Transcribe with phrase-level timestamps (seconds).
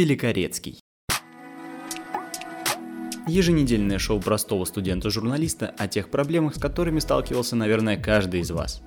[0.00, 0.80] Великорецкий.
[3.26, 8.82] Еженедельное шоу простого студента-журналиста о тех проблемах, с которыми сталкивался, наверное, каждый из вас.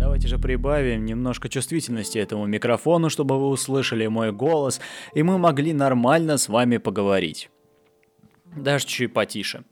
[0.00, 4.80] Давайте же прибавим немножко чувствительности этому микрофону, чтобы вы услышали мой голос,
[5.14, 7.50] и мы могли нормально с вами поговорить.
[8.56, 9.62] Даже чуть потише.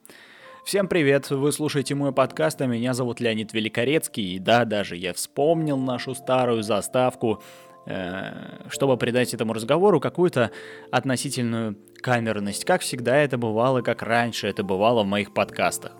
[0.64, 5.12] Всем привет, вы слушаете мой подкаст, а меня зовут Леонид Великорецкий, и да, даже я
[5.12, 7.43] вспомнил нашу старую заставку,
[7.84, 10.53] э, чтобы придать этому разговору какую-то
[10.90, 15.92] относительную камерность, как всегда это бывало, как раньше это бывало в моих подкастах.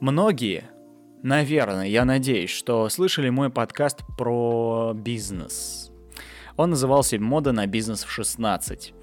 [0.00, 0.70] Многие,
[1.22, 5.92] наверное, я надеюсь, что слышали мой подкаст про бизнес.
[6.56, 8.94] Он назывался «Мода на бизнес в 16».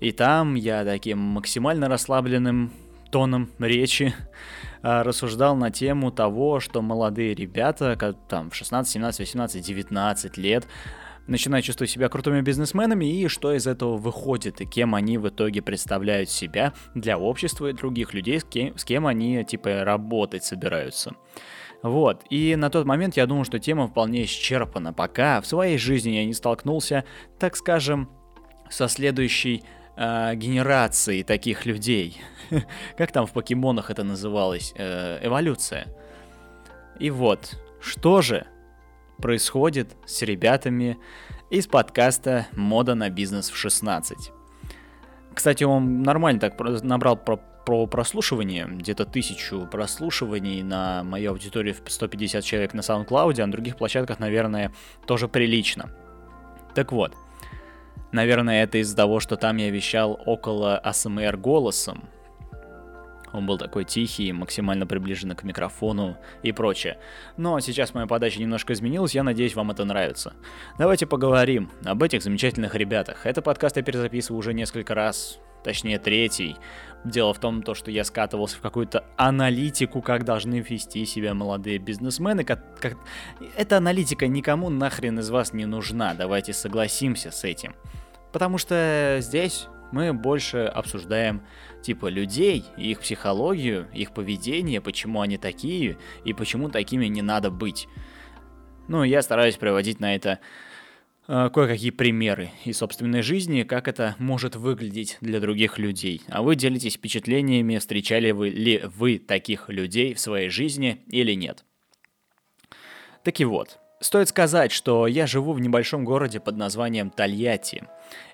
[0.00, 2.72] И там я таким максимально расслабленным
[3.14, 4.12] тоном речи
[4.82, 7.96] а, рассуждал на тему того, что молодые ребята,
[8.28, 10.66] там в 16, 17, 18, 19 лет,
[11.28, 15.62] начинают чувствовать себя крутыми бизнесменами и что из этого выходит, и кем они в итоге
[15.62, 21.12] представляют себя для общества и других людей, с кем, с кем они типа работать собираются.
[21.84, 26.10] Вот, и на тот момент я думал, что тема вполне исчерпана, пока в своей жизни
[26.10, 27.04] я не столкнулся,
[27.38, 28.10] так скажем,
[28.68, 29.62] со следующей
[29.96, 32.20] э, генерацией таких людей.
[32.96, 34.74] как там в покемонах это называлось?
[34.76, 35.86] Э, эволюция.
[36.98, 38.46] И вот, что же
[39.18, 40.98] происходит с ребятами
[41.50, 44.14] из подкаста «Мода на бизнес в 16».
[45.34, 51.90] Кстати, он нормально так набрал про, про прослушивание, где-то тысячу прослушиваний на мою аудиторию в
[51.90, 54.72] 150 человек на SoundCloud, а на других площадках, наверное,
[55.06, 55.90] тоже прилично.
[56.74, 57.14] Так вот,
[58.14, 62.08] наверное, это из-за того, что там я вещал около АСМР голосом,
[63.34, 66.98] он был такой тихий, максимально приближенный к микрофону и прочее.
[67.36, 70.34] Но сейчас моя подача немножко изменилась, я надеюсь, вам это нравится.
[70.78, 73.26] Давайте поговорим об этих замечательных ребятах.
[73.26, 76.56] Это подкаст я перезаписываю уже несколько раз, точнее третий.
[77.04, 81.78] Дело в том, то, что я скатывался в какую-то аналитику, как должны вести себя молодые
[81.78, 82.44] бизнесмены.
[82.44, 82.96] Как, как...
[83.56, 87.74] Эта аналитика никому нахрен из вас не нужна, давайте согласимся с этим.
[88.34, 91.42] Потому что здесь мы больше обсуждаем
[91.82, 97.86] типа людей, их психологию, их поведение, почему они такие и почему такими не надо быть.
[98.88, 100.40] Ну, я стараюсь приводить на это
[101.28, 106.22] э, кое-какие примеры из собственной жизни, как это может выглядеть для других людей.
[106.26, 111.64] А вы делитесь впечатлениями, встречали вы ли вы таких людей в своей жизни или нет.
[113.22, 117.84] Таки вот, Стоит сказать, что я живу в небольшом городе под названием Тольятти.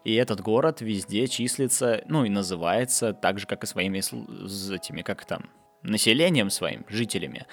[0.02, 5.24] И этот город везде числится, ну и называется так же, как и своими этими, как
[5.24, 5.48] там,
[5.84, 7.46] населением своим, жителями,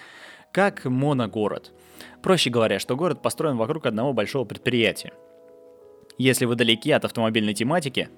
[0.52, 1.72] как моногород.
[2.24, 5.14] Проще говоря, что город построен вокруг одного большого предприятия.
[6.18, 8.10] Если вы далеки от автомобильной тематики,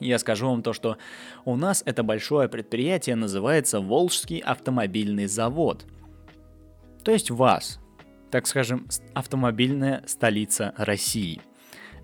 [0.00, 0.96] я скажу вам то, что
[1.44, 5.86] у нас это большое предприятие называется Волжский автомобильный завод.
[7.04, 7.78] То есть вас,
[8.30, 11.40] так скажем, автомобильная столица России.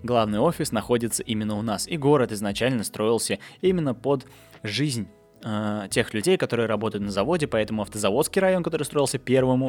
[0.03, 4.27] Главный офис находится именно у нас, и город изначально строился именно под
[4.61, 5.07] жизнь
[5.43, 9.61] э, тех людей, которые работают на заводе, поэтому автозаводский район, который строился первым,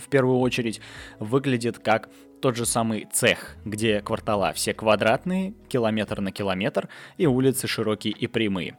[0.00, 0.80] в первую очередь,
[1.18, 2.08] выглядит как
[2.40, 6.88] тот же самый цех, где квартала все квадратные, километр на километр,
[7.18, 8.78] и улицы широкие и прямые.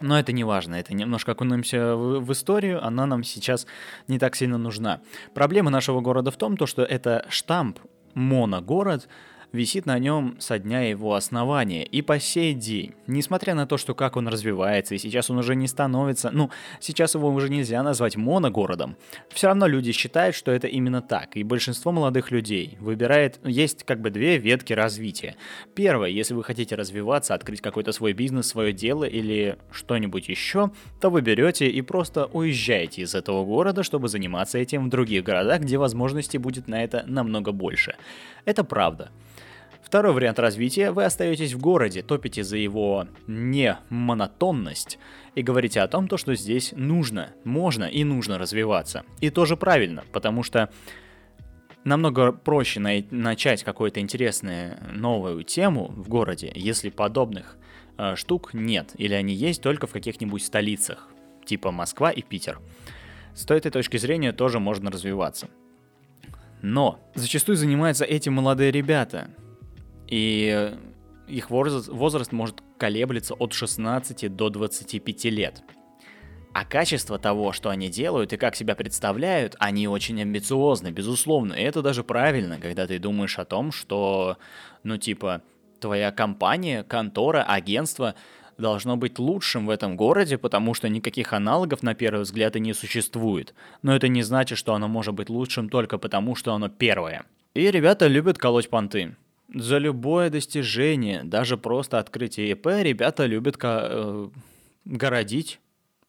[0.00, 3.66] Но это не важно, это немножко окунемся в, в историю, она нам сейчас
[4.08, 5.00] не так сильно нужна.
[5.34, 7.78] Проблема нашего города в том, то, что это штамп
[8.14, 9.08] моногород,
[9.52, 12.94] висит на нем со дня его основания и по сей день.
[13.06, 16.50] Несмотря на то, что как он развивается, и сейчас он уже не становится, ну,
[16.80, 18.96] сейчас его уже нельзя назвать моногородом,
[19.30, 24.00] все равно люди считают, что это именно так, и большинство молодых людей выбирает, есть как
[24.00, 25.36] бы две ветки развития.
[25.74, 31.10] Первое, если вы хотите развиваться, открыть какой-то свой бизнес, свое дело или что-нибудь еще, то
[31.10, 35.78] вы берете и просто уезжаете из этого города, чтобы заниматься этим в других городах, где
[35.78, 37.96] возможностей будет на это намного больше.
[38.44, 39.10] Это правда.
[39.82, 44.98] Второй вариант развития– вы остаетесь в городе, топите за его не монотонность
[45.34, 49.04] и говорите о том, то, что здесь нужно, можно и нужно развиваться.
[49.20, 50.70] И тоже правильно, потому что
[51.84, 57.56] намного проще на- начать какую-то интересную новую тему в городе, если подобных
[57.98, 61.08] э, штук нет, или они есть только в каких-нибудь столицах,
[61.44, 62.60] типа Москва и Питер.
[63.34, 65.48] С этой точки зрения тоже можно развиваться.
[66.62, 69.30] Но зачастую занимаются этим молодые ребята,
[70.10, 70.76] и
[71.28, 75.62] их возраст, возраст может колеблется от 16 до 25 лет.
[76.52, 81.52] А качество того, что они делают и как себя представляют, они очень амбициозны, безусловно.
[81.52, 84.36] И это даже правильно, когда ты думаешь о том, что,
[84.82, 85.42] ну, типа,
[85.80, 88.16] твоя компания, контора, агентство
[88.58, 92.74] должно быть лучшим в этом городе, потому что никаких аналогов на первый взгляд и не
[92.74, 93.54] существует.
[93.82, 97.24] Но это не значит, что оно может быть лучшим только потому, что оно первое.
[97.54, 99.14] И ребята любят колоть понты.
[99.52, 104.28] За любое достижение, даже просто открытие ИП, ребята любят э,
[104.84, 105.58] городить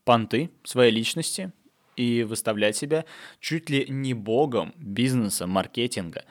[0.03, 1.51] понты своей личности
[1.95, 3.05] и выставлять себя
[3.39, 6.23] чуть ли не богом бизнеса, маркетинга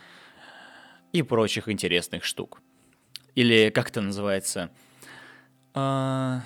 [1.12, 2.62] и прочих интересных штук.
[3.34, 4.70] Или как это называется?
[5.74, 6.42] А,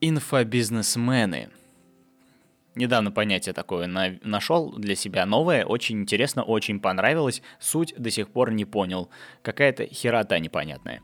[0.00, 1.50] инфобизнесмены.
[2.80, 8.30] Недавно понятие такое на, нашел для себя новое, очень интересно, очень понравилось, суть до сих
[8.30, 9.10] пор не понял.
[9.42, 11.02] Какая-то херота непонятная.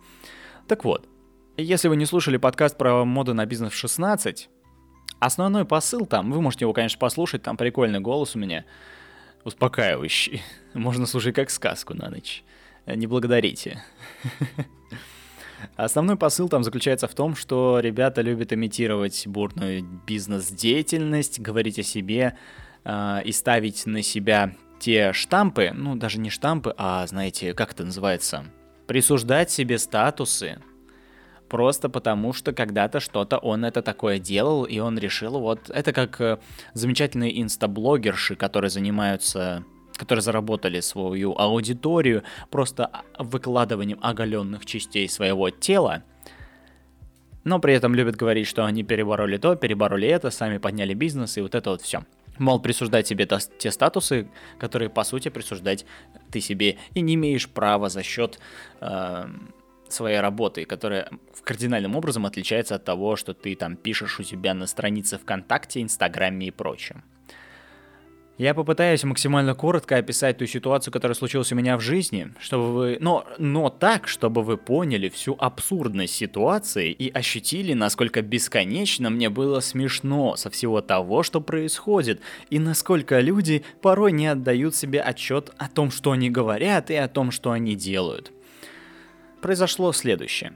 [0.69, 1.07] Так вот,
[1.59, 4.49] если вы не слушали подкаст про моду на бизнес 16,
[5.19, 8.65] основной посыл там, вы можете его, конечно, послушать, там прикольный голос у меня,
[9.45, 10.41] успокаивающий.
[10.73, 12.43] Можно слушать как сказку на ночь.
[12.87, 13.85] Не благодарите.
[15.77, 22.37] Основной посыл там заключается в том, что ребята любят имитировать бурную бизнес-деятельность, говорить о себе
[22.85, 27.85] э, и ставить на себя те штампы, ну даже не штампы, а знаете, как это
[27.85, 28.45] называется,
[28.87, 30.59] присуждать себе статусы,
[31.49, 35.71] просто потому что когда-то что-то он это такое делал, и он решил вот...
[35.71, 36.39] Это как э,
[36.75, 39.65] замечательные инстаблогерши, которые занимаются
[39.97, 46.03] которые заработали свою аудиторию просто выкладыванием оголенных частей своего тела,
[47.45, 51.41] но при этом любят говорить, что они перебороли то, перебороли это, сами подняли бизнес и
[51.41, 52.05] вот это вот все.
[52.39, 53.27] Мол, присуждать себе
[53.59, 54.29] те статусы,
[54.59, 55.87] которые по сути присуждать
[56.31, 58.41] ты себе и не имеешь права за счет
[58.81, 59.27] э,
[59.89, 61.09] своей работы, которая
[61.45, 66.49] кардинальным образом отличается от того, что ты там пишешь у себя на странице ВКонтакте, Инстаграме
[66.49, 67.05] и прочем.
[68.39, 72.99] Я попытаюсь максимально коротко описать ту ситуацию, которая случилась у меня в жизни, чтобы вы...
[73.01, 79.61] Но, но так, чтобы вы поняли всю абсурдность ситуации и ощутили, насколько бесконечно мне было
[79.61, 85.71] смешно со всего того, что происходит, и насколько люди порой не отдают себе отчет о
[85.71, 88.33] том, что они говорят и о том, что они делают.
[89.41, 90.53] Произошло следующее.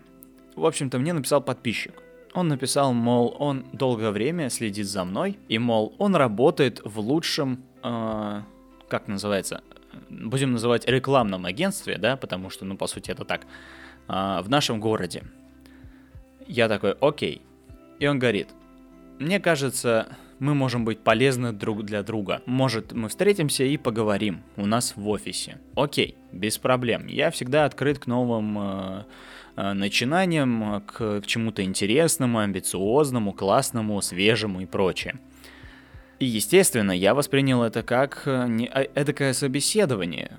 [0.54, 1.94] В общем-то, мне написал подписчик.
[2.32, 7.64] Он написал, мол, он долгое время следит за мной, и, мол, он работает в лучшем
[7.82, 8.42] э,
[8.90, 9.62] как называется,
[10.10, 13.42] будем называть рекламном агентстве, да, потому что, ну, по сути, это так,
[14.08, 15.22] э, в нашем городе.
[16.46, 17.42] Я такой, окей.
[18.00, 18.48] И он говорит,
[19.18, 20.08] мне кажется,
[20.40, 22.42] мы можем быть полезны друг для друга.
[22.46, 25.58] Может, мы встретимся и поговорим у нас в офисе.
[25.76, 27.06] Окей, без проблем.
[27.06, 29.04] Я всегда открыт к новым э,
[29.74, 35.18] начинаниям, к, к чему-то интересному, амбициозному, классному, свежему и прочее.
[36.20, 40.38] И, естественно, я воспринял это как э, не, эдакое собеседование.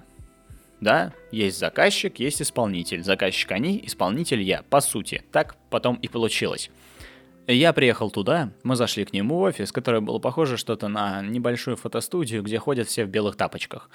[0.79, 3.03] Да, есть заказчик, есть исполнитель.
[3.03, 5.23] Заказчик они, исполнитель я, по сути.
[5.31, 6.69] Так потом и получилось.
[7.47, 11.75] Я приехал туда, мы зашли к нему в офис, который был похоже что-то на небольшую
[11.75, 13.89] фотостудию, где ходят все в белых тапочках.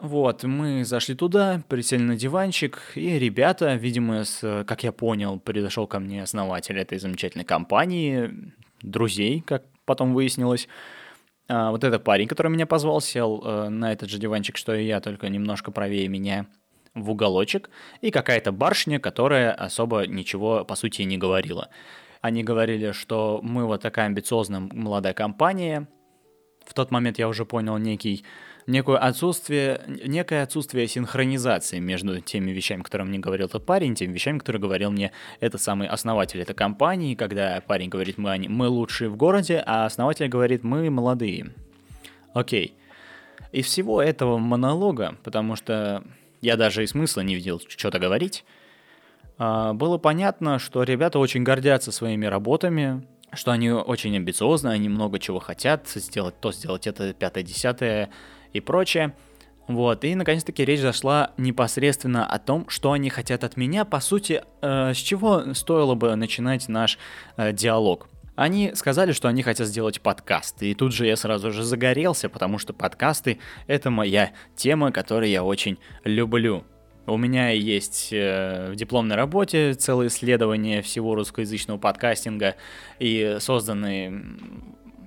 [0.00, 5.86] Вот, мы зашли туда, присели на диванчик, и ребята, видимо, с, как я понял, пришел
[5.86, 8.52] ко мне основатель этой замечательной компании,
[8.82, 10.68] друзей, как потом выяснилось.
[11.48, 14.84] А, вот этот парень, который меня позвал, сел э, на этот же диванчик, что и
[14.84, 16.46] я, только немножко правее меня,
[16.94, 17.70] в уголочек,
[18.00, 21.68] и какая-то барышня, которая особо ничего, по сути, не говорила.
[22.20, 25.88] Они говорили, что мы вот такая амбициозная молодая компания.
[26.64, 28.24] В тот момент я уже понял некий
[28.66, 34.38] некое отсутствие, некое отсутствие синхронизации между теми вещами, которые мне говорил тот парень, теми вещами,
[34.38, 39.16] которые говорил мне этот самый основатель этой компании, когда парень говорит, мы, мы лучшие в
[39.16, 41.52] городе, а основатель говорит, мы молодые.
[42.32, 42.74] Окей.
[43.52, 46.02] Из всего этого монолога, потому что
[46.40, 48.44] я даже и смысла не видел что-то говорить,
[49.38, 55.18] а, было понятно, что ребята очень гордятся своими работами, что они очень амбициозны, они много
[55.18, 58.10] чего хотят сделать, то сделать это, пятое, десятое,
[58.54, 59.14] и прочее.
[59.66, 64.42] Вот, и наконец-таки речь зашла непосредственно о том, что они хотят от меня, по сути,
[64.60, 66.98] э, с чего стоило бы начинать наш
[67.36, 68.08] э, диалог.
[68.36, 72.58] Они сказали, что они хотят сделать подкаст, и тут же я сразу же загорелся, потому
[72.58, 76.64] что подкасты— это моя тема, которую я очень люблю.
[77.06, 82.56] У меня есть э, в дипломной работе целое исследование всего русскоязычного подкастинга
[82.98, 84.22] и созданные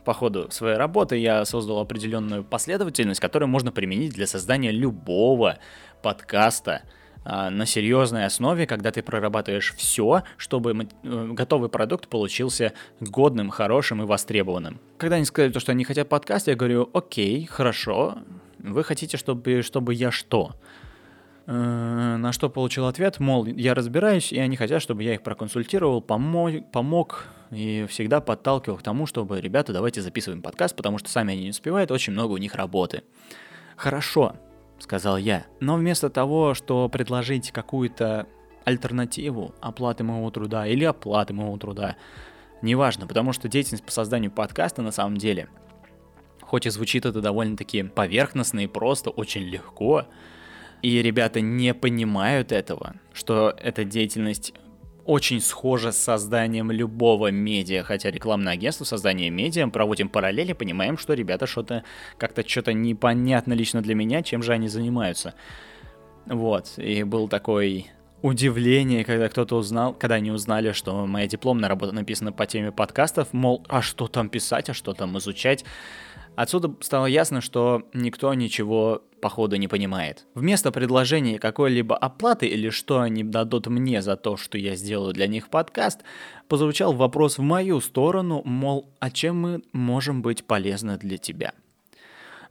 [0.07, 5.57] по ходу своей работы я создал определенную последовательность, которую можно применить для создания любого
[6.01, 6.83] подкаста,
[7.25, 12.71] а, на серьезной основе, когда ты прорабатываешь все, чтобы э, готовый продукт получился
[13.01, 14.79] годным, хорошим и востребованным.
[14.97, 18.19] Когда они сказали то, что они хотят подкаст, я говорю, окей, хорошо,
[18.59, 20.53] вы хотите, чтобы, чтобы я что?
[21.47, 26.01] Э, на что получил ответ, мол, я разбираюсь, и они хотят, чтобы я их проконсультировал,
[26.01, 31.33] помог, помог и всегда подталкивал к тому, чтобы, ребята, давайте записываем подкаст, потому что сами
[31.33, 33.03] они не успевают, очень много у них работы.
[33.77, 34.35] Хорошо,—
[34.79, 35.45] сказал я.
[35.61, 38.27] Но вместо того, что предложить какую-то
[38.65, 41.95] альтернативу оплаты моего труда или оплаты моего труда,
[42.61, 45.47] неважно, потому что деятельность по созданию подкаста на самом деле,
[46.41, 50.07] хоть и звучит это довольно-таки поверхностно и просто, очень легко,
[50.81, 54.53] и ребята не понимают этого, что эта деятельность
[55.05, 61.13] очень схоже с созданием любого медиа, хотя рекламное агентство, создание медиа, проводим параллели, понимаем, что
[61.13, 61.83] ребята что-то,
[62.17, 65.33] как-то что-то непонятно лично для меня, чем же они занимаются.
[66.25, 67.87] Вот, и был такой
[68.21, 73.33] удивление, когда кто-то узнал, когда они узнали, что моя дипломная работа написана по теме подкастов,
[73.33, 75.63] мол, а что там писать, а что там изучать.
[76.35, 80.27] Отсюда стало ясно, что никто ничего походу не понимает.
[80.35, 85.25] Вместо предложения какой-либо оплаты или что они дадут мне за то, что я сделаю для
[85.25, 86.01] них подкаст,
[86.47, 91.53] позвучал вопрос в мою сторону, мол, а чем мы можем быть полезны для тебя?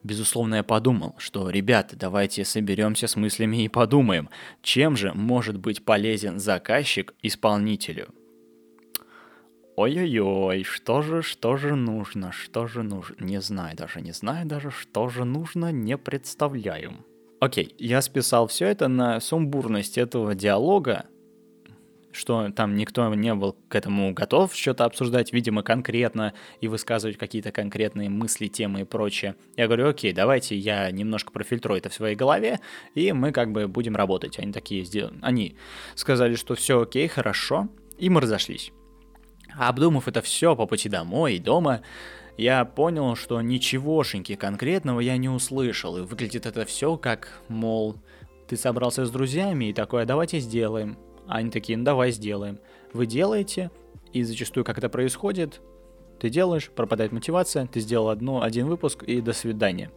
[0.06, 4.28] Безусловно, я подумал, что, ребята, давайте соберемся с мыслями и подумаем,
[4.62, 8.14] чем же может быть полезен заказчик исполнителю.
[9.74, 13.16] Ой-ой-ой, что же, что же нужно, что же нужно?
[13.18, 17.04] Не знаю даже, не знаю даже, что же нужно, не представляю.
[17.40, 21.06] Окей, я списал все это на сумбурность этого диалога,
[22.16, 27.52] что там никто не был к этому готов что-то обсуждать, видимо, конкретно и высказывать какие-то
[27.52, 29.36] конкретные мысли, темы и прочее.
[29.56, 32.60] Я говорю, окей, давайте я немножко профильтрую это в своей голове,
[32.94, 34.38] и мы как бы будем работать.
[34.38, 35.16] Они такие сделали.
[35.22, 35.56] Они
[35.94, 37.68] сказали, что все окей, хорошо,
[37.98, 38.72] и мы разошлись.
[39.58, 41.82] Обдумав это все по пути домой и дома,
[42.36, 47.96] я понял, что ничегошеньки конкретного я не услышал, и выглядит это все как, мол,
[48.46, 50.98] ты собрался с друзьями и такое, давайте сделаем.
[51.28, 52.58] Они такие, ну давай сделаем.
[52.92, 53.70] Вы делаете,
[54.12, 55.60] и зачастую как это происходит,
[56.20, 59.90] ты делаешь, пропадает мотивация, ты сделал одну, один выпуск и до свидания.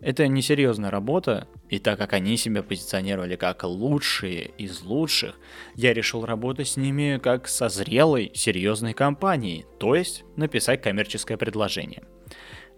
[0.00, 5.38] Это несерьезная работа, и так как они себя позиционировали как лучшие из лучших,
[5.76, 12.02] я решил работать с ними как со зрелой, серьезной компанией, то есть написать коммерческое предложение,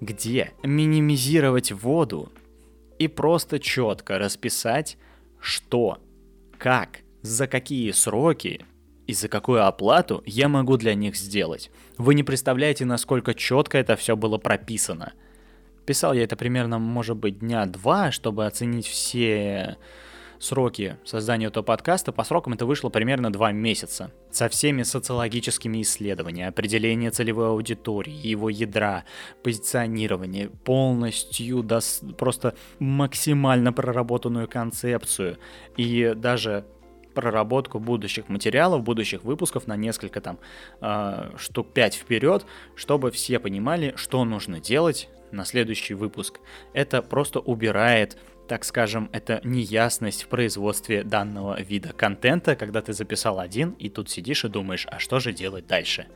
[0.00, 2.32] где минимизировать воду
[2.98, 4.96] и просто четко расписать,
[5.40, 5.98] что,
[6.58, 8.64] как, за какие сроки
[9.06, 11.70] и за какую оплату я могу для них сделать.
[11.98, 15.12] Вы не представляете, насколько четко это все было прописано–
[15.86, 19.76] Писал я это примерно, может быть, дня два, чтобы оценить все
[20.40, 22.10] сроки создания этого подкаста.
[22.10, 24.10] По срокам это вышло примерно два месяца.
[24.32, 29.04] Со всеми социологическими исследованиями, определение целевой аудитории, его ядра,
[29.44, 31.78] позиционирование, полностью, да,
[32.18, 35.38] просто максимально проработанную концепцию.
[35.76, 36.64] И даже
[37.16, 40.38] проработку будущих материалов, будущих выпусков на несколько там
[40.80, 42.46] э, штук 5 вперед,
[42.76, 46.38] чтобы все понимали, что нужно делать на следующий выпуск.
[46.72, 48.16] Это просто убирает
[48.48, 54.08] так скажем, это неясность в производстве данного вида контента, когда ты записал один, и тут
[54.08, 56.06] сидишь и думаешь, а что же делать дальше?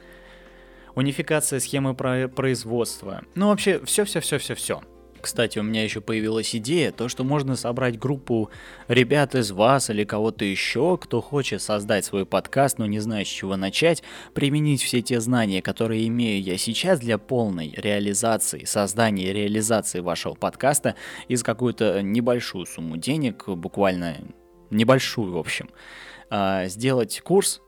[0.94, 3.24] Унификация схемы производства.
[3.34, 4.80] Ну, вообще, все-все-все-все-все.
[5.20, 8.50] Кстати, у меня еще появилась идея, то, что можно собрать группу
[8.88, 13.30] ребят из вас или кого-то еще, кто хочет создать свой подкаст, но не знает, с
[13.30, 14.02] чего начать,
[14.34, 20.34] применить все те знания, которые имею я сейчас для полной реализации, создания и реализации вашего
[20.34, 20.94] подкаста
[21.28, 24.16] из какую-то небольшую сумму денег, буквально
[24.70, 25.70] небольшую, в общем,
[26.30, 27.60] а, сделать курс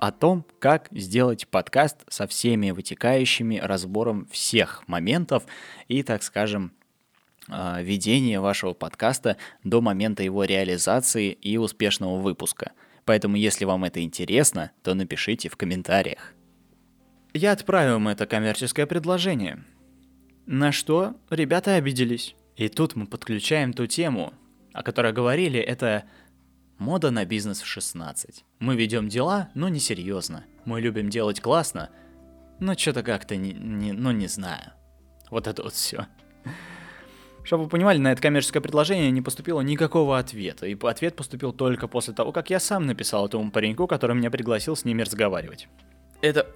[0.00, 5.44] о том, как сделать подкаст со всеми вытекающими разбором всех моментов
[5.88, 6.72] и, так скажем,
[7.48, 12.72] а, ведения вашего подкаста до момента его реализации и успешного выпуска.
[13.04, 16.32] Поэтому, если вам это интересно, то напишите в комментариях.
[17.34, 19.62] Я отправил им это коммерческое предложение.
[20.46, 22.34] На что ребята обиделись.
[22.56, 24.32] И тут мы подключаем ту тему,
[24.72, 26.04] о которой говорили, это
[26.80, 28.42] Мода на бизнес в 16.
[28.58, 30.44] Мы ведем дела, но не серьезно.
[30.64, 31.90] Мы любим делать классно,
[32.58, 34.72] но что-то как-то не, не, ну не знаю.
[35.30, 36.06] Вот это вот все.
[37.44, 40.64] Чтобы вы понимали, на это коммерческое предложение не поступило никакого ответа.
[40.64, 44.74] И ответ поступил только после того, как я сам написал этому пареньку, который меня пригласил
[44.74, 45.68] с ними разговаривать.
[46.22, 46.46] Это...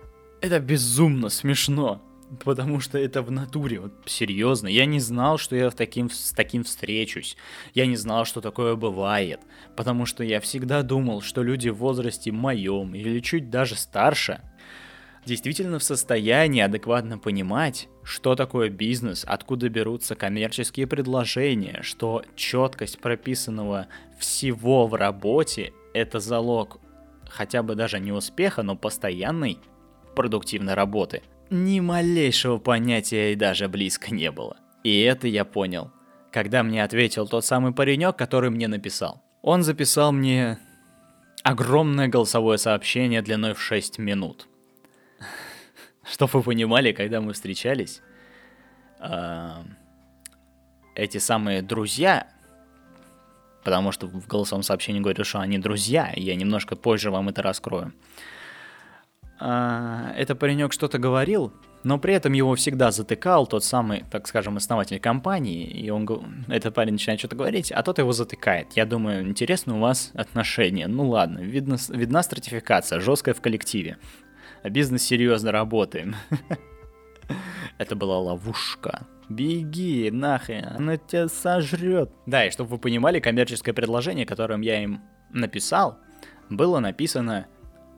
[0.40, 2.00] это безумно смешно.
[2.44, 4.68] Потому что это в натуре, вот серьезно.
[4.68, 7.36] Я не знал, что я таким, с таким встречусь.
[7.74, 9.40] Я не знал, что такое бывает.
[9.76, 14.40] Потому что я всегда думал, что люди в возрасте моем или чуть даже старше
[15.26, 23.86] действительно в состоянии адекватно понимать, что такое бизнес, откуда берутся коммерческие предложения, что четкость прописанного
[24.18, 26.78] всего в работе– это залог
[27.28, 29.58] хотя бы даже не успеха, но постоянной
[30.14, 31.22] продуктивной работы.
[31.56, 34.56] Ни малейшего понятия и даже близко не было.
[34.82, 35.92] И это я понял,
[36.32, 39.22] когда мне ответил тот самый паренек, который мне написал.
[39.40, 40.58] Он записал мне
[41.44, 44.48] огромное голосовое сообщение длиной в 6 минут–
[46.10, 48.02] Чтобы вы понимали, когда мы встречались,
[50.96, 52.26] эти самые друзья,
[53.62, 57.92] потому что в голосовом сообщении говорят, что они друзья, я немножко позже вам это раскрою.
[59.38, 64.56] А, это паренек что-то говорил, но при этом его всегда затыкал тот самый, так скажем,
[64.56, 66.08] основатель компании, и он,
[66.48, 68.72] этот парень начинает что-то говорить, а тот его затыкает.
[68.72, 70.86] Я думаю, интересно у вас отношения.
[70.86, 73.98] Ну ладно, видно, видна стратификация, жесткая в коллективе
[74.64, 76.16] а бизнес серьезно работаем.
[77.78, 79.06] Это была ловушка.
[79.28, 82.10] Беги, нахрен, она тебя сожрет.
[82.26, 85.98] Да, и чтобы вы понимали, коммерческое предложение, которым я им написал,
[86.48, 87.46] было написано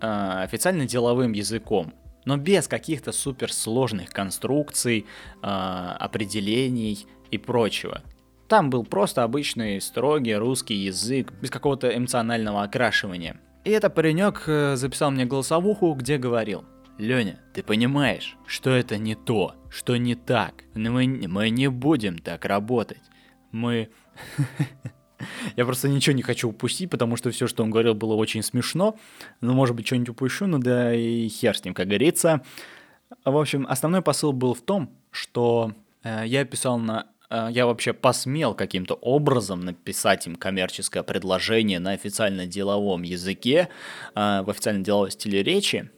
[0.01, 5.07] э, официально деловым языком, но без каких-то суперсложных конструкций,
[5.43, 8.03] э, определений и прочего.
[8.49, 13.41] Там был просто обычный строгий русский язык, без какого-то эмоционального окрашивания.
[13.65, 16.65] И этот паренек э, записал мне голосовуху, где говорил,
[16.99, 20.65] Леня, ты понимаешь, что это не то, что не так.
[20.75, 23.03] Мы, мы не будем так работать.
[23.53, 23.91] Мы...
[25.57, 28.99] Я просто ничего не хочу упустить, потому что все, что он говорил, было очень смешно.
[29.41, 32.43] Ну, может быть, что-нибудь упущу, ну да и хер с ним, как говорится.
[33.25, 37.93] В общем, основной посыл был в том, что э, я писал на Э, я вообще
[37.93, 43.69] посмел каким-то образом написать им коммерческое предложение на официально-деловом языке,
[44.15, 45.91] э, в официально-деловом стиле речи,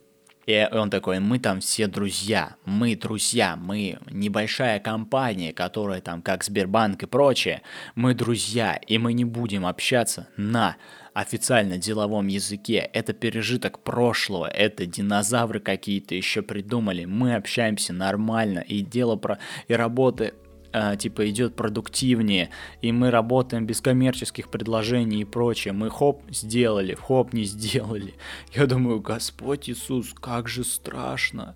[0.49, 6.43] и он такой, мы там все друзья, мы друзья, мы небольшая компания, которая там как
[6.43, 7.61] Сбербанк и прочее,
[7.95, 10.77] мы друзья, и мы не будем общаться на
[11.13, 12.89] официально деловом языке.
[12.95, 17.05] Это пережиток прошлого, это динозавры какие-то еще придумали.
[17.05, 20.33] Мы общаемся нормально, и дело про и работы
[20.73, 22.51] э, типа идет продуктивнее,
[22.83, 25.73] и мы работаем без коммерческих предложений и прочее.
[25.73, 28.15] Мы хоп сделали, хоп не сделали.
[28.55, 31.55] Я думаю, Господь Иисус, как же страшно.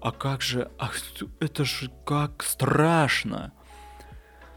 [0.00, 0.96] А как же, ах,
[1.40, 3.52] это же как страшно.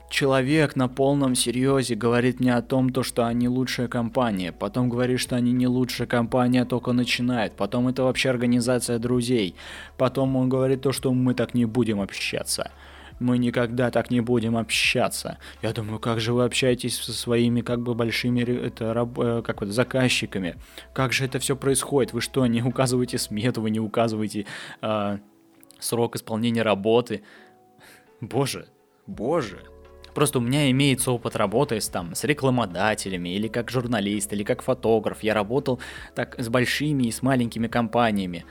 [0.10, 5.20] Человек на полном серьезе говорит мне о том, то, что они лучшая компания, потом говорит,
[5.20, 9.56] что они не лучшая компания, а только начинает, потом это вообще организация друзей,
[9.98, 12.72] потом он говорит то, что мы так не будем общаться
[13.20, 15.38] мы никогда так не будем общаться.
[15.62, 19.62] Я думаю, как же вы общаетесь со своими как бы большими это, раб, э, как
[19.62, 20.58] вот, заказчиками?
[20.94, 22.14] Как же это все происходит?
[22.14, 24.46] Вы что, не указываете смету, вы не указываете
[24.82, 25.18] э,
[25.80, 27.24] срок исполнения работы?
[28.22, 28.68] Боже,
[29.08, 29.62] боже,
[30.16, 34.62] Просто у меня имеется опыт работы с, там, с рекламодателями, или как журналист, или как
[34.62, 35.22] фотограф.
[35.24, 35.82] Я работал
[36.16, 38.46] так с большими и с маленькими компаниями.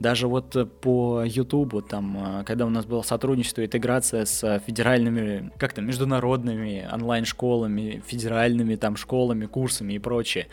[0.00, 5.52] Даже вот э, по Ютубу, там, э, когда у нас было сотрудничество, интеграция с федеральными,
[5.58, 10.48] как-то международными онлайн-школами, федеральными там школами, курсами и прочее,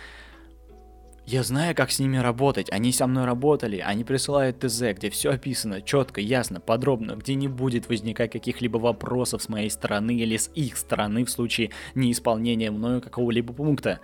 [1.26, 2.70] я знаю, как с ними работать.
[2.72, 7.48] Они со мной работали, они присылают ТЗ, где все описано четко, ясно, подробно, где не
[7.48, 13.02] будет возникать каких-либо вопросов с моей стороны или с их стороны в случае неисполнения мною
[13.02, 14.02] какого-либо пункта.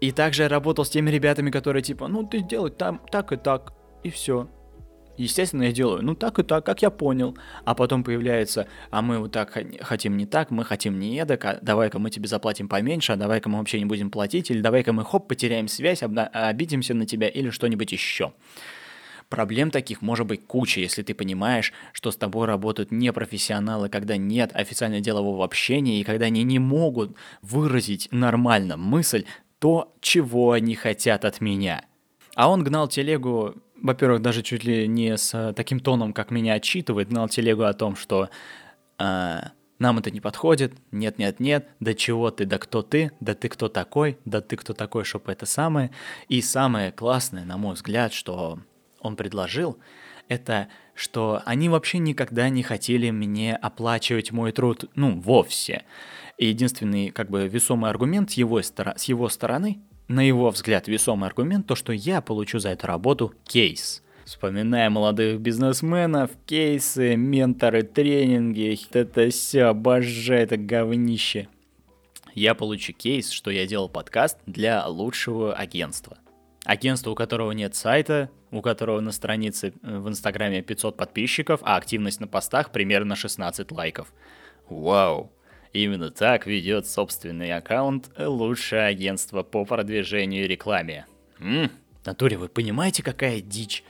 [0.00, 3.36] И также я работал с теми ребятами, которые типа, ну ты делай там так и
[3.36, 3.72] так,
[4.04, 4.48] и все.
[5.16, 7.36] Естественно, я делаю, ну так и так, как я понял.
[7.64, 11.58] А потом появляется, а мы вот так хотим не так, мы хотим не эдак, а
[11.60, 15.04] давай-ка мы тебе заплатим поменьше, а давай-ка мы вообще не будем платить, или давай-ка мы
[15.04, 18.32] хоп, потеряем связь, обна- обидимся на тебя, или что-нибудь еще.
[19.28, 24.52] Проблем таких может быть куча, если ты понимаешь, что с тобой работают непрофессионалы, когда нет
[24.54, 29.26] официально делового общения и когда они не могут выразить нормально мысль
[29.58, 31.84] то, чего они хотят от меня.
[32.34, 37.08] А он гнал телегу, во-первых, даже чуть ли не с таким тоном, как меня отчитывает,
[37.08, 38.28] гнал телегу о том, что
[38.98, 39.40] э,
[39.78, 43.48] нам это не подходит, нет, нет, нет, да чего ты, да кто ты, да ты
[43.48, 45.90] кто такой, да ты кто такой, чтобы это самое.
[46.28, 48.60] И самое классное, на мой взгляд, что
[49.00, 49.78] он предложил,
[50.28, 55.84] это что они вообще никогда не хотели мне оплачивать мой труд, ну, вовсе.
[56.38, 61.28] И единственный, как бы, весомый аргумент с его, с его стороны, на его взгляд, весомый
[61.28, 64.02] аргумент, то, что я получу за эту работу кейс.
[64.24, 71.48] Вспоминая молодых бизнесменов, кейсы, менторы, тренинги, это все, обожаю это говнище.
[72.34, 76.18] Я получу кейс, что я делал подкаст для лучшего агентства.
[76.64, 81.76] Агентство, у которого нет сайта, у которого на странице э, в Инстаграме 500 подписчиков, а
[81.76, 84.12] активность на постах примерно 16 лайков.
[84.68, 85.32] Вау!
[85.72, 91.06] Именно так ведет собственный аккаунт лучшее агентство по продвижению и рекламе.
[91.40, 91.70] М?
[92.04, 93.84] Натуре вы понимаете, какая дичь?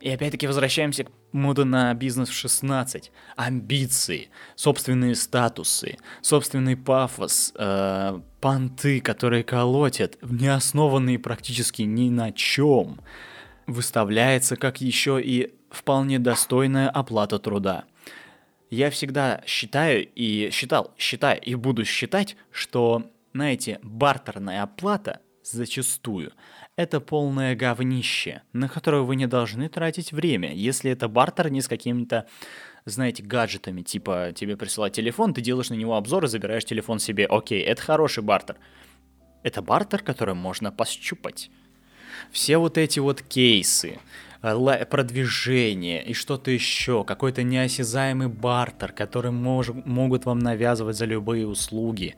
[0.00, 3.12] И опять-таки возвращаемся к моду на бизнес в 16.
[3.36, 13.00] Амбиции, собственные статусы, собственный пафос, э, понты, которые колотят, не основанные практически ни на чем,
[13.66, 17.84] выставляется как еще и вполне достойная оплата труда.
[18.70, 26.32] Я всегда считаю и считал, считаю и буду считать, что, знаете, бартерная оплата зачастую–
[26.76, 31.68] это полное говнище, на которое вы не должны тратить время, если это бартер не с
[31.68, 32.26] какими-то
[32.86, 37.26] знаете, гаджетами, типа тебе присылают телефон, ты делаешь на него обзор и забираешь телефон себе.
[37.26, 38.56] Окей, это хороший бартер.
[39.42, 41.50] Это бартер, который можно пощупать.
[42.30, 43.98] Все вот эти вот кейсы,
[44.40, 52.16] продвижение и что-то еще, какой-то неосязаемый бартер, который мож, могут вам навязывать за любые услуги.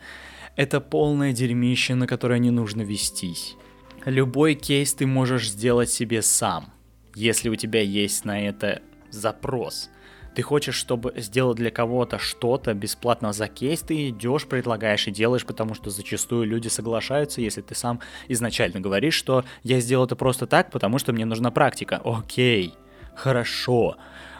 [0.57, 3.57] Это полное дерьмище, на которое не нужно вестись.
[4.05, 6.73] Любой кейс ты можешь сделать себе сам,
[7.15, 9.91] если у тебя есть на это запрос.
[10.35, 15.45] Ты хочешь, чтобы сделать для кого-то что-то бесплатно за кейс, ты идешь, предлагаешь и делаешь,
[15.45, 20.47] потому что зачастую люди соглашаются, если ты сам изначально говоришь, что я сделал это просто
[20.47, 22.01] так, потому что мне нужна практика.
[22.05, 22.75] Окей,
[23.15, 23.97] хорошо.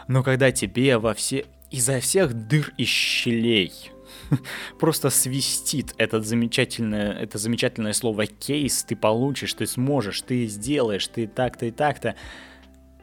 [0.07, 3.91] Но когда тебе во все изо всех дыр и щелей
[4.79, 11.27] просто свистит этот замечательное, это замечательное слово кейс, ты получишь, ты сможешь, ты сделаешь, ты
[11.27, 12.15] так-то и так-то.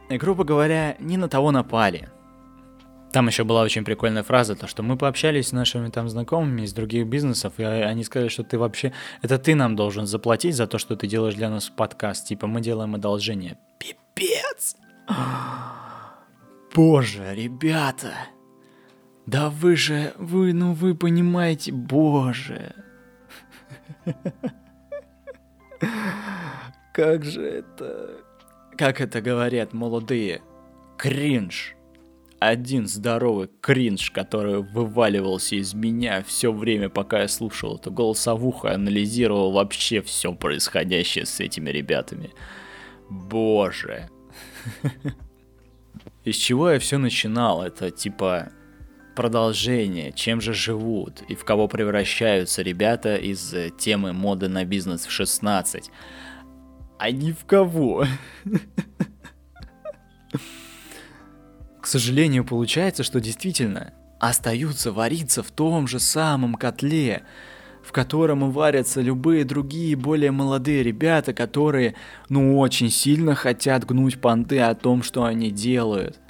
[0.09, 2.09] Грубо говоря, не на того напали.
[3.13, 6.73] Там еще была очень прикольная фраза, то что мы пообщались с нашими там знакомыми из
[6.73, 10.79] других бизнесов, и они сказали, что ты вообще, это ты нам должен заплатить за то,
[10.79, 13.59] что ты делаешь для нас подкаст, типа мы делаем одолжение.
[13.79, 14.77] Пипец!
[16.73, 18.13] Боже, ребята!
[19.27, 22.75] Да вы же, вы, ну вы понимаете, боже.
[26.93, 28.21] Как же это...
[28.77, 30.43] Как это говорят молодые?
[30.97, 31.77] Кринж.
[32.41, 39.53] Один здоровый кринж, который вываливался из меня все время, пока я слушал эту голосовуху, анализировал
[39.53, 42.31] вообще все происходящее с этими ребятами.
[43.11, 44.09] Боже.
[46.25, 47.63] Из чего я все начинал?
[47.63, 48.51] Это типа
[49.15, 55.05] продолжение, чем же живут и в кого превращаются ребята из э, темы моды на бизнес
[55.05, 55.91] в 16.
[56.99, 58.07] А ни в кого.
[61.91, 67.23] сожалению, получается, что действительно остаются вариться в том же самом котле,
[67.83, 71.97] в котором варятся любые другие более молодые ребята, которые,
[72.29, 76.21] ну, очень сильно хотят гнуть понты о том, что они делают.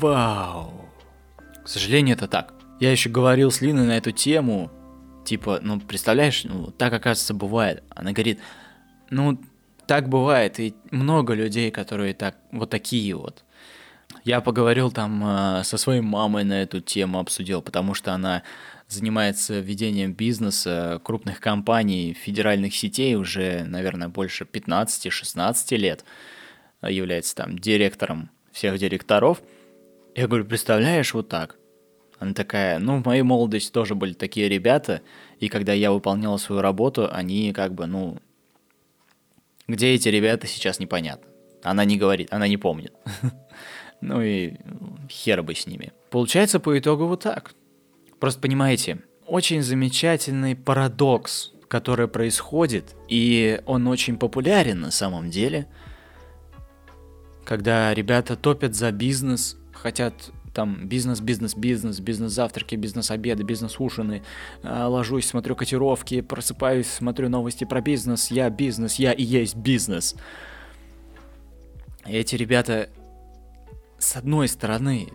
[0.00, 0.88] Вау!
[1.62, 2.54] К сожалению, это так.
[2.80, 4.70] Я еще говорил с Линой на эту тему,
[5.24, 7.84] типа, ну, представляешь, ну, так, оказывается, бывает.
[7.90, 8.40] Она говорит,
[9.10, 9.38] ну,
[9.86, 13.44] так бывает, и много людей, которые так, вот такие вот.
[14.24, 18.42] Я поговорил там э, со своей мамой на эту тему, обсудил, потому что она
[18.88, 26.04] занимается ведением бизнеса крупных компаний, федеральных сетей уже, наверное, больше 15-16 лет,
[26.82, 29.40] является там директором всех директоров–
[30.14, 31.56] я говорю, представляешь, вот так.
[32.18, 35.00] Она такая, ну, в моей молодости тоже были такие ребята,
[35.38, 38.18] и когда я выполнял свою работу, они как бы, ну,
[39.68, 41.26] где эти ребята сейчас непонятно.
[41.62, 42.92] Она не говорит, она не помнит.
[44.00, 44.54] Ну и
[45.08, 45.92] хер бы с ними.
[46.10, 47.54] Получается по итогу вот так.
[48.18, 55.68] Просто понимаете, очень замечательный парадокс, который происходит, и он очень популярен на самом деле,
[57.44, 60.14] когда ребята топят за бизнес, хотят
[60.52, 64.22] там бизнес, бизнес, бизнес, бизнес-завтраки, бизнес-обеды, бизнес-ужины,
[64.62, 70.16] а, ложусь, смотрю котировки, просыпаюсь, смотрю новости про бизнес, я бизнес, я и есть бизнес.
[72.04, 72.88] Эти ребята,
[74.00, 75.08] с одной стороны,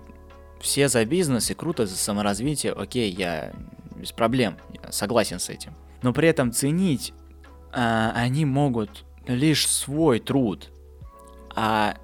[0.62, 3.52] все за бизнес и круто за саморазвитие, окей, я
[3.98, 5.74] без проблем, я согласен с этим.
[6.02, 7.14] Но при этом ценить
[7.74, 10.72] а, они могут лишь свой труд,
[11.54, 11.98] а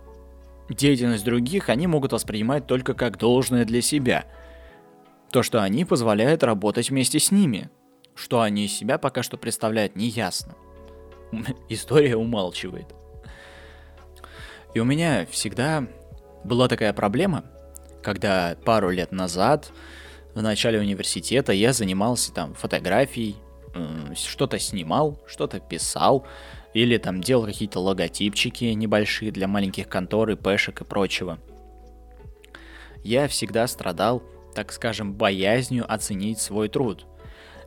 [0.75, 4.25] Деятельность других они могут воспринимать только как должное для себя.
[5.29, 7.69] То, что они позволяют работать вместе с ними.
[8.15, 10.55] Что они из себя пока что представляют, неясно.
[11.69, 12.87] История умалчивает.
[14.73, 15.87] И у меня всегда
[16.43, 17.45] была такая проблема,
[18.01, 19.71] когда пару лет назад,
[20.33, 23.35] в начале университета, я занимался там фотографией,
[24.15, 26.25] что-то снимал, что-то писал,
[26.73, 31.39] или там делал какие-то логотипчики небольшие для маленьких контор и пэшек и прочего.
[33.03, 34.23] Я всегда страдал,
[34.53, 37.05] так скажем, боязнью оценить свой труд.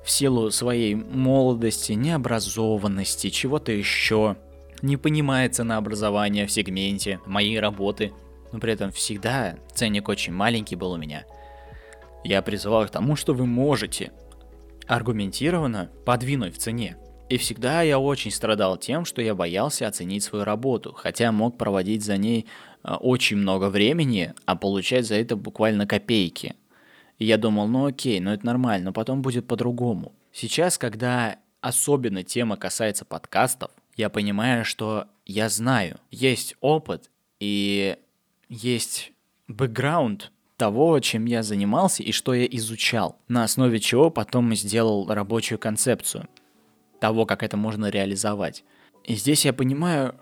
[0.05, 4.37] В силу своей молодости, необразованности, чего-то еще,
[4.83, 8.13] не понимает ценообразования в сегменте моей работы,
[8.55, 11.25] но при этом всегда ценник очень маленький был у меня.
[12.23, 14.13] Я призывал к тому, что вы можете
[14.87, 16.97] аргументированно подвинуть в цене.
[17.29, 22.05] И всегда я очень страдал тем, что я боялся оценить свою работу, хотя мог проводить
[22.05, 22.47] за ней
[22.85, 26.55] а, очень много времени, а получать за это буквально копейки.
[27.19, 30.13] И я думал, ну окей, ну это нормально, но потом будет по-другому.
[30.33, 37.97] Сейчас, когда особенно тема касается подкастов, я понимаю, что я знаю, есть опыт и
[38.49, 39.13] есть
[39.49, 45.59] бэкграунд того, чем я занимался и что я изучал, на основе чего потом сделал рабочую
[45.59, 46.29] концепцию
[47.01, 48.65] того, как это можно реализовать.
[49.05, 50.15] И здесь я понимаю,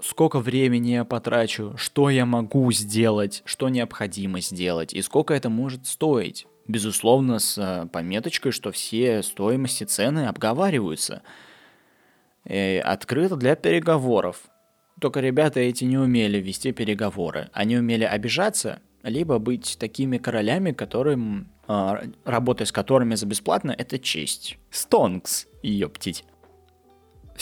[0.00, 5.86] сколько времени я потрачу, что я могу сделать, что необходимо сделать и сколько это может
[5.86, 6.46] стоить.
[6.66, 11.22] Безусловно, с э, пометочкой, что все стоимости цены обговариваются–
[12.44, 14.42] э, открыто для переговоров.
[15.00, 17.50] Только ребята эти не умели вести переговоры.
[17.52, 24.58] Они умели обижаться, либо быть такими королями, которым, э, с которыми за бесплатно, это честь.
[24.70, 26.24] Стонкс, ёптить.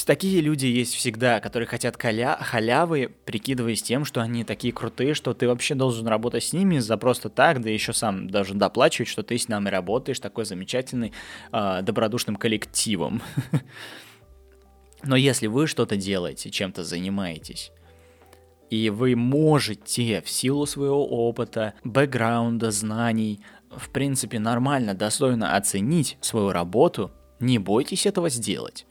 [0.06, 5.34] Такие люди есть всегда, которые хотят халя халявы, прикидываясь тем, что они такие крутые, что
[5.34, 9.22] ты вообще должен работать с ними за просто так, да еще сам должен доплачивать, что
[9.22, 11.12] ты с нами работаешь, такой замечательный,
[11.52, 13.22] э, добродушным коллективом.
[15.04, 17.72] Но если вы что-то делаете, чем-то занимаетесь,
[18.70, 26.52] и вы можете в силу своего опыта, бэкграунда, знаний, в принципе, нормально, достойно оценить свою
[26.52, 27.10] работу,
[27.40, 28.86] не бойтесь этого сделать.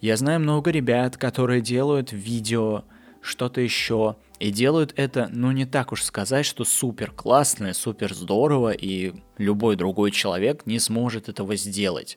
[0.00, 2.84] Я знаю много ребят, которые делают видео,
[3.20, 8.70] что-то еще, и делают это, ну не так уж сказать, что супер классно, супер здорово,
[8.70, 12.16] и любой другой человек не сможет этого сделать.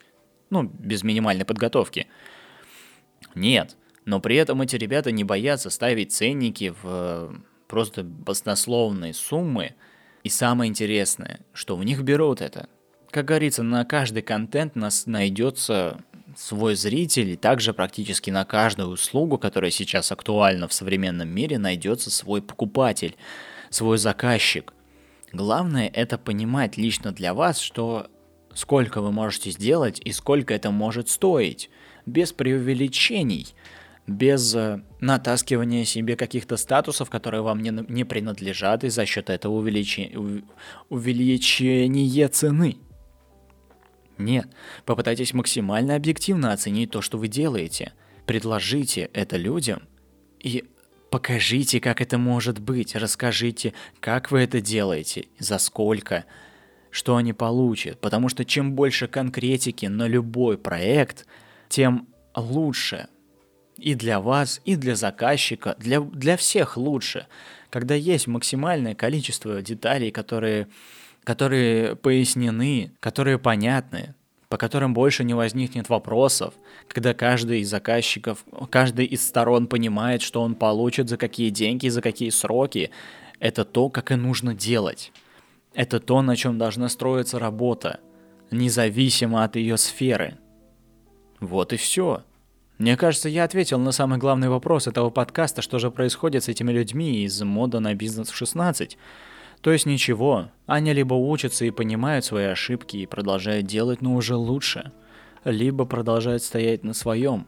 [0.51, 2.07] Ну, без минимальной подготовки.
[3.35, 7.33] Нет, но при этом эти ребята не боятся ставить ценники в э,
[7.67, 9.75] просто баснословные суммы.
[10.23, 12.67] И самое интересное, что у них берут это.
[13.09, 16.03] Как говорится, на каждый контент нас найдется
[16.37, 22.09] свой зритель, и также практически на каждую услугу, которая сейчас актуальна в современном мире, найдется
[22.09, 23.15] свой покупатель,
[23.69, 24.73] свой заказчик.
[25.33, 28.07] Главное это понимать лично для вас, что
[28.53, 31.69] сколько вы можете сделать и сколько это может стоить
[32.05, 33.53] без преувеличений,
[34.07, 39.53] без э, натаскивания себе каких-то статусов, которые вам не, не принадлежат, и за счет этого
[39.53, 40.11] увеличи,
[40.89, 42.77] увеличение цены.
[44.17, 44.47] Нет,
[44.85, 47.93] попытайтесь максимально объективно оценить то, что вы делаете.
[48.25, 49.83] Предложите это людям
[50.39, 50.65] и
[51.09, 52.95] покажите, как это может быть.
[52.95, 56.25] Расскажите, как вы это делаете, за сколько,
[56.91, 57.99] что они получат.
[57.99, 61.25] Потому что чем больше конкретики на любой проект–
[61.71, 63.07] тем лучше.
[63.77, 67.25] И для вас, и для заказчика, для, для всех лучше.
[67.71, 70.67] Когда есть максимальное количество деталей, которые,
[71.23, 74.13] которые пояснены, которые понятны,
[74.49, 76.53] по которым больше не возникнет вопросов,
[76.89, 82.01] когда каждый из заказчиков, каждый из сторон понимает, что он получит, за какие деньги, за
[82.01, 82.91] какие сроки,
[83.39, 85.13] это то, как и нужно делать.
[85.73, 88.01] Это то, на чем должна строиться работа,
[88.51, 90.37] независимо от ее сферы–
[91.41, 92.23] вот и все.
[92.77, 96.71] Мне кажется, я ответил на самый главный вопрос этого подкаста, что же происходит с этими
[96.71, 98.97] людьми из мода на бизнес в 16.
[99.61, 104.35] То есть ничего, они либо учатся и понимают свои ошибки и продолжают делать, но уже
[104.35, 104.91] лучше,
[105.43, 107.45] либо продолжают стоять на своем,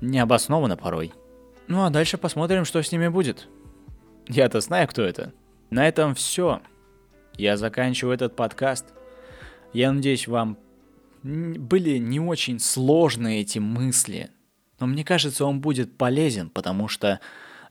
[0.00, 1.12] необоснованно порой.
[1.68, 3.48] Ну а дальше посмотрим, что с ними будет.
[4.28, 5.32] Я-то знаю, кто это.
[5.70, 6.60] На этом все.
[7.36, 8.86] Я заканчиваю этот подкаст.
[9.72, 10.58] Я надеюсь, вам
[11.26, 14.30] были не очень сложные эти мысли.
[14.78, 17.20] Но мне кажется, он будет полезен, потому что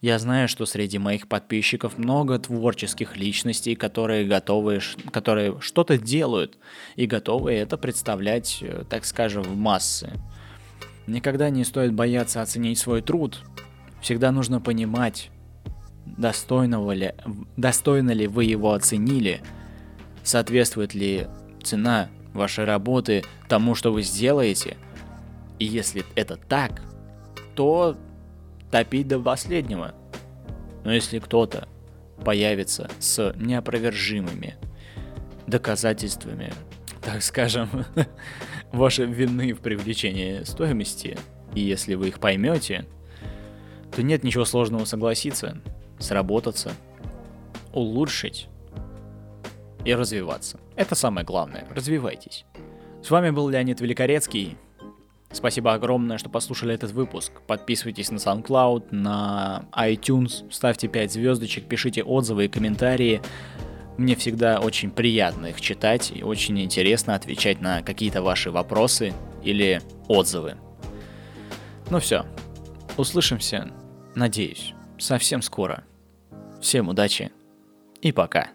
[0.02, 6.58] я знаю, что среди моих подписчиков много творческих личностей, которые готовы, которые что-то делают
[6.96, 10.12] и готовы это представлять, э, так скажем, в массы.
[11.08, 13.42] Никогда не стоит бояться оценить свой труд.
[14.02, 15.30] Всегда нужно понимать,
[16.06, 17.14] достойного ли,
[17.56, 19.42] достойно ли вы его оценили,
[20.24, 21.28] соответствует ли
[21.64, 24.78] цена вашей работы, тому, что вы сделаете.
[25.58, 26.82] И если это так,
[27.56, 27.98] то
[28.72, 29.96] топить до последнего.
[30.84, 31.68] Но если кто-то
[32.24, 34.56] появится с неопровержимыми
[35.48, 36.54] доказательствами,
[37.02, 37.70] так скажем,
[38.72, 41.18] вашей вины в привлечении стоимости,
[41.54, 42.86] и если вы их поймете,
[43.96, 45.62] то нет ничего сложного согласиться,
[46.00, 46.74] сработаться,
[47.74, 48.50] улучшить
[49.86, 50.60] и развиваться.
[50.76, 51.66] Это самое главное.
[51.74, 52.46] Развивайтесь.
[53.04, 54.58] С вами был Леонид Великорецкий.
[55.32, 57.32] Спасибо огромное, что послушали этот выпуск.
[57.46, 63.22] Подписывайтесь на SoundCloud, на iTunes, ставьте 5 звездочек, пишите отзывы и комментарии.
[63.98, 69.82] Мне всегда очень приятно их читать и очень интересно отвечать на какие-то ваши вопросы или
[70.08, 70.56] отзывы.
[71.90, 72.26] Ну все,
[72.98, 73.72] услышимся,
[74.16, 75.84] надеюсь, совсем скоро.
[76.62, 77.32] Всем удачи
[78.02, 78.50] и пока.